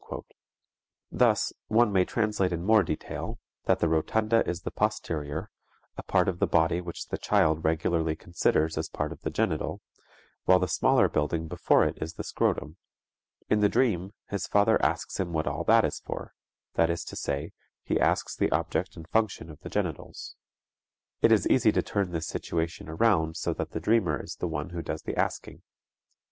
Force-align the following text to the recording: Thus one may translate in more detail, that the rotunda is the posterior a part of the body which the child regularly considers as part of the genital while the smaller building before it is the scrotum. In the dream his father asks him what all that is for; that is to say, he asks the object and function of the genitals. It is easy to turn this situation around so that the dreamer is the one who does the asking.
Thus 1.11 1.53
one 1.67 1.91
may 1.91 2.05
translate 2.05 2.51
in 2.51 2.63
more 2.65 2.81
detail, 2.81 3.37
that 3.65 3.77
the 3.77 3.87
rotunda 3.87 4.41
is 4.49 4.61
the 4.63 4.71
posterior 4.71 5.51
a 5.95 6.01
part 6.01 6.27
of 6.27 6.39
the 6.39 6.47
body 6.47 6.81
which 6.81 7.09
the 7.09 7.19
child 7.19 7.63
regularly 7.63 8.15
considers 8.15 8.79
as 8.79 8.89
part 8.89 9.11
of 9.11 9.21
the 9.21 9.29
genital 9.29 9.79
while 10.45 10.57
the 10.57 10.67
smaller 10.67 11.07
building 11.07 11.47
before 11.47 11.85
it 11.85 11.99
is 12.01 12.15
the 12.15 12.23
scrotum. 12.23 12.77
In 13.47 13.59
the 13.59 13.69
dream 13.69 14.13
his 14.27 14.47
father 14.47 14.81
asks 14.83 15.19
him 15.19 15.33
what 15.33 15.45
all 15.45 15.63
that 15.65 15.85
is 15.85 15.99
for; 15.99 16.33
that 16.73 16.89
is 16.89 17.03
to 17.03 17.15
say, 17.15 17.51
he 17.83 17.99
asks 17.99 18.35
the 18.35 18.49
object 18.51 18.95
and 18.95 19.07
function 19.07 19.51
of 19.51 19.59
the 19.59 19.69
genitals. 19.69 20.35
It 21.21 21.31
is 21.31 21.47
easy 21.47 21.71
to 21.73 21.83
turn 21.83 22.09
this 22.09 22.25
situation 22.25 22.89
around 22.89 23.37
so 23.37 23.53
that 23.53 23.69
the 23.69 23.79
dreamer 23.79 24.19
is 24.19 24.35
the 24.37 24.47
one 24.47 24.71
who 24.71 24.81
does 24.81 25.03
the 25.03 25.15
asking. 25.15 25.61